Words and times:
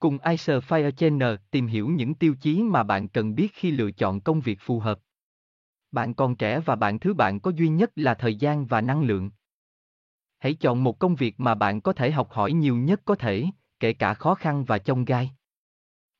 Cùng 0.00 0.18
Icer 0.18 0.64
Fire 0.64 0.90
Channel 0.90 1.34
tìm 1.50 1.66
hiểu 1.66 1.88
những 1.88 2.14
tiêu 2.14 2.34
chí 2.40 2.62
mà 2.62 2.82
bạn 2.82 3.08
cần 3.08 3.34
biết 3.34 3.48
khi 3.54 3.70
lựa 3.70 3.90
chọn 3.90 4.20
công 4.20 4.40
việc 4.40 4.58
phù 4.60 4.78
hợp. 4.80 4.98
Bạn 5.92 6.14
còn 6.14 6.36
trẻ 6.36 6.60
và 6.60 6.76
bạn 6.76 6.98
thứ 6.98 7.14
bạn 7.14 7.40
có 7.40 7.50
duy 7.50 7.68
nhất 7.68 7.90
là 7.96 8.14
thời 8.14 8.34
gian 8.34 8.66
và 8.66 8.80
năng 8.80 9.02
lượng. 9.02 9.30
Hãy 10.38 10.54
chọn 10.54 10.84
một 10.84 10.98
công 10.98 11.14
việc 11.14 11.40
mà 11.40 11.54
bạn 11.54 11.80
có 11.80 11.92
thể 11.92 12.10
học 12.10 12.30
hỏi 12.30 12.52
nhiều 12.52 12.76
nhất 12.76 13.00
có 13.04 13.14
thể, 13.14 13.46
kể 13.80 13.92
cả 13.92 14.14
khó 14.14 14.34
khăn 14.34 14.64
và 14.64 14.78
chông 14.78 15.04
gai. 15.04 15.30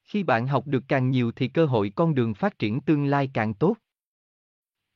Khi 0.03 0.22
bạn 0.22 0.46
học 0.46 0.67
được 0.67 0.85
càng 0.89 1.11
nhiều 1.11 1.32
thì 1.32 1.49
cơ 1.49 1.67
hội 1.67 1.93
con 1.96 2.14
đường 2.14 2.35
phát 2.35 2.58
triển 2.58 2.81
tương 2.81 3.04
lai 3.04 3.31
càng 3.35 3.54
tốt. 3.54 3.76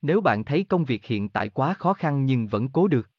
Nếu 0.03 0.21
bạn 0.21 0.45
thấy 0.45 0.65
công 0.65 0.85
việc 0.85 1.05
hiện 1.05 1.29
tại 1.29 1.49
quá 1.49 1.75
khó 1.75 1.95
khăn 1.95 2.27
nhưng 2.27 2.47
vẫn 2.47 2.69
cố 2.69 2.89
được, 2.89 3.11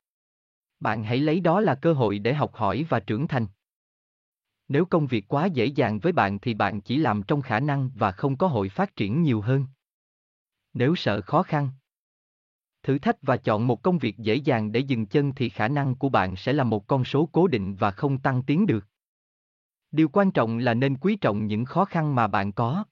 bạn 0.80 1.04
hãy 1.04 1.18
lấy 1.18 1.40
đó 1.40 1.62
là 1.62 1.76
cơ 1.76 1.94
hội 1.94 2.20
để 2.20 2.34
học 2.34 2.54
hỏi 2.54 2.86
và 2.90 3.00
trưởng 3.00 3.28
thành. 3.28 3.48
Nếu 4.68 4.86
công 4.86 5.08
việc 5.08 5.28
quá 5.28 5.46
dễ 5.46 5.66
dàng 5.66 6.00
với 6.00 6.12
bạn 6.12 6.40
thì 6.40 6.54
bạn 6.54 6.82
chỉ 6.82 6.98
làm 6.98 7.24
trong 7.24 7.42
khả 7.42 7.60
năng 7.60 7.92
và 7.96 8.12
không 8.12 8.38
có 8.38 8.48
hội 8.48 8.70
phát 8.70 8.96
triển 8.96 9.22
nhiều 9.22 9.42
hơn. 9.42 9.66
Nếu 10.74 10.96
sợ 10.96 11.22
khó 11.22 11.44
khăn, 11.44 11.70
thử 12.86 13.00
thách 13.00 13.22
và 13.22 13.38
chọn 13.38 13.68
một 13.68 13.84
công 13.84 13.98
việc 13.98 14.18
dễ 14.18 14.36
dàng 14.36 14.72
để 14.72 14.80
dừng 14.80 15.06
chân 15.06 15.34
thì 15.36 15.50
khả 15.50 15.68
năng 15.68 15.96
của 15.96 16.10
bạn 16.10 16.36
sẽ 16.36 16.54
là 16.54 16.64
một 16.64 16.88
con 16.88 17.06
số 17.06 17.30
cố 17.32 17.48
định 17.48 17.76
và 17.76 17.92
không 17.92 18.18
tăng 18.18 18.44
tiến 18.44 18.66
được. 18.66 18.86
Điều 19.92 20.10
quan 20.10 20.32
trọng 20.32 20.58
là 20.58 20.74
nên 20.74 20.98
quý 20.98 21.16
trọng 21.16 21.48
những 21.48 21.66
khó 21.66 21.86
khăn 21.86 22.16
mà 22.16 22.28
bạn 22.28 22.52
có. 22.52 22.84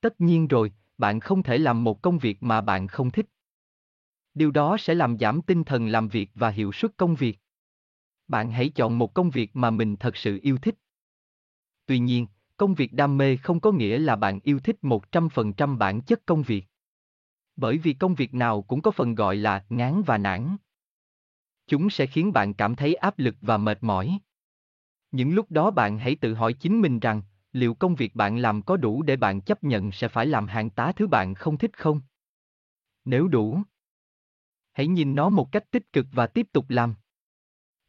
Tất 0.00 0.20
nhiên 0.20 0.48
rồi, 0.48 0.72
bạn 0.98 1.20
không 1.20 1.42
thể 1.42 1.58
làm 1.58 1.84
một 1.84 2.02
công 2.02 2.18
việc 2.18 2.42
mà 2.42 2.60
bạn 2.60 2.86
không 2.86 3.10
thích. 3.10 3.26
Điều 4.34 4.50
đó 4.50 4.76
sẽ 4.78 4.94
làm 4.94 5.18
giảm 5.18 5.42
tinh 5.42 5.64
thần 5.64 5.86
làm 5.86 6.08
việc 6.08 6.30
và 6.34 6.50
hiệu 6.50 6.72
suất 6.72 6.96
công 6.96 7.14
việc. 7.14 7.38
Bạn 8.28 8.50
hãy 8.50 8.68
chọn 8.68 8.98
một 8.98 9.14
công 9.14 9.30
việc 9.30 9.56
mà 9.56 9.70
mình 9.70 9.96
thật 9.96 10.16
sự 10.16 10.38
yêu 10.42 10.58
thích. 10.58 10.74
Tuy 11.86 11.98
nhiên, 11.98 12.26
công 12.56 12.74
việc 12.74 12.92
đam 12.92 13.18
mê 13.18 13.36
không 13.36 13.60
có 13.60 13.72
nghĩa 13.72 13.98
là 13.98 14.16
bạn 14.16 14.40
yêu 14.40 14.60
thích 14.60 14.76
100% 14.82 15.78
bản 15.78 16.00
chất 16.00 16.26
công 16.26 16.42
việc. 16.42 16.66
Bởi 17.56 17.78
vì 17.78 17.92
công 17.92 18.14
việc 18.14 18.34
nào 18.34 18.62
cũng 18.62 18.82
có 18.82 18.90
phần 18.90 19.14
gọi 19.14 19.36
là 19.36 19.64
ngán 19.68 20.02
và 20.02 20.18
nản. 20.18 20.56
Chúng 21.66 21.90
sẽ 21.90 22.06
khiến 22.06 22.32
bạn 22.32 22.54
cảm 22.54 22.74
thấy 22.74 22.94
áp 22.94 23.18
lực 23.18 23.34
và 23.40 23.56
mệt 23.56 23.78
mỏi. 23.82 24.18
Những 25.12 25.34
lúc 25.34 25.50
đó 25.50 25.70
bạn 25.70 25.98
hãy 25.98 26.16
tự 26.16 26.34
hỏi 26.34 26.52
chính 26.52 26.80
mình 26.80 27.00
rằng, 27.00 27.22
liệu 27.52 27.74
công 27.74 27.94
việc 27.94 28.14
bạn 28.14 28.38
làm 28.38 28.62
có 28.62 28.76
đủ 28.76 29.02
để 29.02 29.16
bạn 29.16 29.40
chấp 29.40 29.64
nhận 29.64 29.92
sẽ 29.92 30.08
phải 30.08 30.26
làm 30.26 30.46
hàng 30.46 30.70
tá 30.70 30.92
thứ 30.96 31.06
bạn 31.06 31.34
không 31.34 31.58
thích 31.58 31.78
không? 31.78 32.00
Nếu 33.04 33.28
đủ, 33.28 33.62
hãy 34.72 34.86
nhìn 34.86 35.14
nó 35.14 35.28
một 35.28 35.52
cách 35.52 35.70
tích 35.70 35.92
cực 35.92 36.06
và 36.12 36.26
tiếp 36.26 36.46
tục 36.52 36.64
làm. 36.68 36.94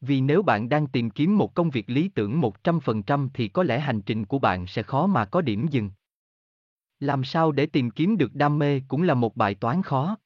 Vì 0.01 0.21
nếu 0.21 0.43
bạn 0.43 0.69
đang 0.69 0.87
tìm 0.87 1.09
kiếm 1.09 1.37
một 1.37 1.55
công 1.55 1.69
việc 1.69 1.89
lý 1.89 2.09
tưởng 2.09 2.41
100% 2.41 3.29
thì 3.33 3.47
có 3.47 3.63
lẽ 3.63 3.79
hành 3.79 4.01
trình 4.01 4.25
của 4.25 4.39
bạn 4.39 4.67
sẽ 4.67 4.83
khó 4.83 5.07
mà 5.07 5.25
có 5.25 5.41
điểm 5.41 5.67
dừng. 5.67 5.91
Làm 6.99 7.23
sao 7.23 7.51
để 7.51 7.65
tìm 7.65 7.91
kiếm 7.91 8.17
được 8.17 8.33
đam 8.33 8.59
mê 8.59 8.81
cũng 8.87 9.01
là 9.01 9.13
một 9.13 9.35
bài 9.35 9.55
toán 9.55 9.81
khó. 9.81 10.17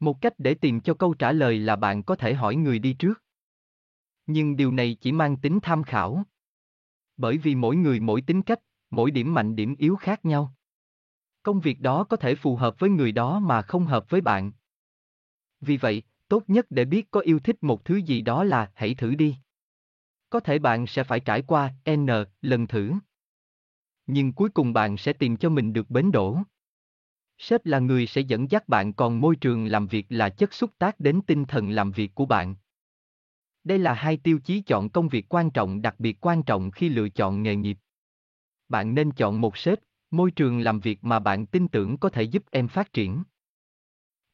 Một 0.00 0.20
cách 0.20 0.32
để 0.38 0.54
tìm 0.54 0.80
cho 0.80 0.94
câu 0.94 1.14
trả 1.14 1.32
lời 1.32 1.58
là 1.58 1.76
bạn 1.76 2.02
có 2.02 2.16
thể 2.16 2.34
hỏi 2.34 2.56
người 2.56 2.78
đi 2.78 2.92
trước. 2.92 3.22
Nhưng 4.26 4.56
điều 4.56 4.72
này 4.72 4.96
chỉ 5.00 5.12
mang 5.12 5.36
tính 5.36 5.58
tham 5.62 5.82
khảo. 5.82 6.24
Bởi 7.16 7.38
vì 7.38 7.54
mỗi 7.54 7.76
người 7.76 8.00
mỗi 8.00 8.22
tính 8.22 8.42
cách, 8.42 8.60
mỗi 8.90 9.10
điểm 9.10 9.34
mạnh 9.34 9.56
điểm 9.56 9.74
yếu 9.78 9.96
khác 9.96 10.24
nhau. 10.24 10.54
Công 11.42 11.60
việc 11.60 11.80
đó 11.80 12.04
có 12.04 12.16
thể 12.16 12.34
phù 12.34 12.56
hợp 12.56 12.78
với 12.78 12.90
người 12.90 13.12
đó 13.12 13.38
mà 13.38 13.62
không 13.62 13.86
hợp 13.86 14.10
với 14.10 14.20
bạn. 14.20 14.52
Vì 15.60 15.76
vậy, 15.76 16.02
tốt 16.32 16.42
nhất 16.46 16.66
để 16.70 16.84
biết 16.84 17.10
có 17.10 17.20
yêu 17.20 17.38
thích 17.38 17.56
một 17.62 17.84
thứ 17.84 17.96
gì 17.96 18.20
đó 18.20 18.44
là 18.44 18.70
hãy 18.74 18.94
thử 18.94 19.14
đi. 19.14 19.36
Có 20.30 20.40
thể 20.40 20.58
bạn 20.58 20.86
sẽ 20.86 21.04
phải 21.04 21.20
trải 21.20 21.42
qua 21.42 21.74
N 21.90 22.06
lần 22.42 22.66
thử. 22.66 22.92
Nhưng 24.06 24.32
cuối 24.32 24.50
cùng 24.50 24.72
bạn 24.72 24.96
sẽ 24.96 25.12
tìm 25.12 25.36
cho 25.36 25.48
mình 25.48 25.72
được 25.72 25.90
bến 25.90 26.12
đỗ. 26.12 26.38
Sếp 27.38 27.66
là 27.66 27.78
người 27.78 28.06
sẽ 28.06 28.20
dẫn 28.20 28.50
dắt 28.50 28.68
bạn 28.68 28.92
còn 28.92 29.20
môi 29.20 29.36
trường 29.36 29.66
làm 29.66 29.86
việc 29.86 30.06
là 30.08 30.28
chất 30.28 30.52
xúc 30.52 30.70
tác 30.78 31.00
đến 31.00 31.20
tinh 31.26 31.44
thần 31.44 31.70
làm 31.70 31.92
việc 31.92 32.14
của 32.14 32.26
bạn. 32.26 32.54
Đây 33.64 33.78
là 33.78 33.94
hai 33.94 34.16
tiêu 34.16 34.38
chí 34.44 34.62
chọn 34.62 34.88
công 34.88 35.08
việc 35.08 35.26
quan 35.28 35.50
trọng 35.50 35.82
đặc 35.82 35.94
biệt 35.98 36.26
quan 36.26 36.42
trọng 36.42 36.70
khi 36.70 36.88
lựa 36.88 37.08
chọn 37.08 37.42
nghề 37.42 37.56
nghiệp. 37.56 37.78
Bạn 38.68 38.94
nên 38.94 39.10
chọn 39.10 39.40
một 39.40 39.56
sếp, 39.56 39.78
môi 40.10 40.30
trường 40.30 40.60
làm 40.60 40.80
việc 40.80 41.04
mà 41.04 41.18
bạn 41.18 41.46
tin 41.46 41.68
tưởng 41.68 41.98
có 41.98 42.08
thể 42.08 42.22
giúp 42.22 42.44
em 42.50 42.68
phát 42.68 42.92
triển. 42.92 43.22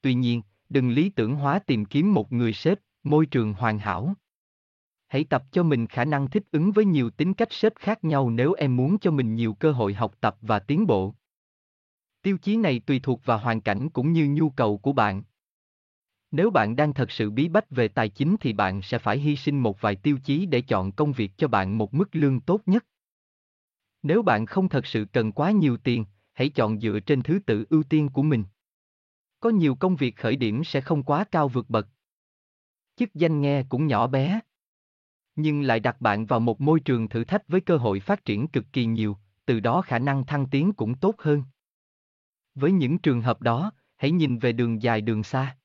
Tuy 0.00 0.14
nhiên, 0.14 0.42
đừng 0.68 0.90
lý 0.90 1.08
tưởng 1.08 1.34
hóa 1.34 1.58
tìm 1.58 1.84
kiếm 1.84 2.14
một 2.14 2.32
người 2.32 2.52
sếp, 2.52 2.78
môi 3.02 3.26
trường 3.26 3.52
hoàn 3.52 3.78
hảo. 3.78 4.14
Hãy 5.08 5.24
tập 5.24 5.44
cho 5.52 5.62
mình 5.62 5.86
khả 5.86 6.04
năng 6.04 6.30
thích 6.30 6.44
ứng 6.50 6.72
với 6.72 6.84
nhiều 6.84 7.10
tính 7.10 7.34
cách 7.34 7.52
sếp 7.52 7.72
khác 7.76 8.04
nhau 8.04 8.30
nếu 8.30 8.52
em 8.52 8.76
muốn 8.76 8.98
cho 8.98 9.10
mình 9.10 9.34
nhiều 9.34 9.54
cơ 9.54 9.72
hội 9.72 9.94
học 9.94 10.14
tập 10.20 10.36
và 10.40 10.58
tiến 10.58 10.86
bộ. 10.86 11.14
Tiêu 12.22 12.38
chí 12.38 12.56
này 12.56 12.80
tùy 12.86 13.00
thuộc 13.02 13.24
vào 13.24 13.38
hoàn 13.38 13.60
cảnh 13.60 13.88
cũng 13.90 14.12
như 14.12 14.28
nhu 14.28 14.50
cầu 14.50 14.78
của 14.78 14.92
bạn. 14.92 15.22
Nếu 16.30 16.50
bạn 16.50 16.76
đang 16.76 16.94
thật 16.94 17.10
sự 17.10 17.30
bí 17.30 17.48
bách 17.48 17.70
về 17.70 17.88
tài 17.88 18.08
chính 18.08 18.36
thì 18.40 18.52
bạn 18.52 18.82
sẽ 18.82 18.98
phải 18.98 19.18
hy 19.18 19.36
sinh 19.36 19.62
một 19.62 19.80
vài 19.80 19.96
tiêu 19.96 20.18
chí 20.24 20.46
để 20.46 20.60
chọn 20.60 20.92
công 20.92 21.12
việc 21.12 21.32
cho 21.36 21.48
bạn 21.48 21.78
một 21.78 21.94
mức 21.94 22.08
lương 22.12 22.40
tốt 22.40 22.60
nhất. 22.66 22.86
Nếu 24.02 24.22
bạn 24.22 24.46
không 24.46 24.68
thật 24.68 24.86
sự 24.86 25.06
cần 25.12 25.32
quá 25.32 25.50
nhiều 25.50 25.76
tiền, 25.76 26.04
hãy 26.32 26.48
chọn 26.48 26.80
dựa 26.80 27.00
trên 27.06 27.22
thứ 27.22 27.38
tự 27.46 27.66
ưu 27.70 27.82
tiên 27.82 28.08
của 28.08 28.22
mình. 28.22 28.44
Có 29.40 29.50
nhiều 29.50 29.74
công 29.74 29.96
việc 29.96 30.16
khởi 30.16 30.36
điểm 30.36 30.64
sẽ 30.64 30.80
không 30.80 31.02
quá 31.02 31.24
cao 31.30 31.48
vượt 31.48 31.70
bậc. 31.70 31.88
Chức 32.96 33.14
danh 33.14 33.40
nghe 33.40 33.62
cũng 33.68 33.86
nhỏ 33.86 34.06
bé. 34.06 34.40
Nhưng 35.36 35.62
lại 35.62 35.80
đặt 35.80 36.00
bạn 36.00 36.26
vào 36.26 36.40
một 36.40 36.60
môi 36.60 36.80
trường 36.80 37.08
thử 37.08 37.24
thách 37.24 37.48
với 37.48 37.60
cơ 37.60 37.76
hội 37.76 38.00
phát 38.00 38.24
triển 38.24 38.48
cực 38.48 38.64
kỳ 38.72 38.84
nhiều, 38.84 39.16
từ 39.46 39.60
đó 39.60 39.82
khả 39.82 39.98
năng 39.98 40.26
thăng 40.26 40.46
tiến 40.50 40.72
cũng 40.72 40.94
tốt 40.94 41.14
hơn. 41.18 41.42
Với 42.54 42.72
những 42.72 42.98
trường 42.98 43.20
hợp 43.20 43.42
đó, 43.42 43.72
hãy 43.96 44.10
nhìn 44.10 44.38
về 44.38 44.52
đường 44.52 44.82
dài 44.82 45.00
đường 45.00 45.22
xa. 45.22 45.58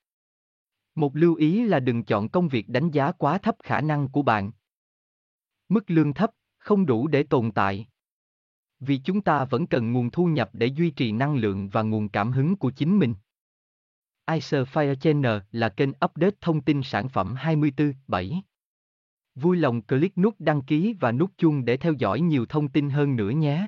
Một 0.96 1.16
lưu 1.16 1.36
ý 1.36 1.66
là 1.66 1.80
đừng 1.80 2.04
chọn 2.04 2.30
công 2.30 2.48
việc 2.48 2.70
đánh 2.70 2.92
giá 2.92 3.12
quá 3.12 3.38
thấp 3.38 3.56
khả 3.64 3.82
năng 3.82 4.10
của 4.10 4.22
bạn. 4.22 4.52
Mức 5.70 5.84
lương 5.88 6.14
thấp, 6.14 6.32
không 6.58 6.86
đủ 6.86 7.08
để 7.08 7.24
tồn 7.24 7.52
tại. 7.52 7.88
Vì 8.80 8.98
chúng 8.98 9.22
ta 9.22 9.46
vẫn 9.46 9.68
cần 9.68 9.92
nguồn 9.92 10.12
thu 10.12 10.26
nhập 10.26 10.50
để 10.54 10.66
duy 10.66 10.92
trì 10.92 11.12
năng 11.12 11.36
lượng 11.36 11.70
và 11.70 11.82
nguồn 11.82 12.10
cảm 12.10 12.32
hứng 12.32 12.56
của 12.56 12.72
chính 12.72 13.00
mình. 13.00 13.16
Icer 14.32 14.68
Fire 14.68 14.96
Channel 14.96 15.38
là 15.52 15.70
kênh 15.70 15.90
update 15.90 16.36
thông 16.42 16.62
tin 16.62 16.82
sản 16.84 17.10
phẩm 17.10 17.36
24/7. 17.36 18.42
Vui 19.36 19.58
lòng 19.58 19.82
click 19.82 20.18
nút 20.18 20.36
đăng 20.40 20.62
ký 20.62 20.96
và 21.00 21.12
nút 21.12 21.32
chuông 21.38 21.66
để 21.66 21.78
theo 21.78 21.94
dõi 21.94 22.22
nhiều 22.22 22.46
thông 22.46 22.70
tin 22.70 22.90
hơn 22.90 23.16
nữa 23.16 23.30
nhé. 23.30 23.68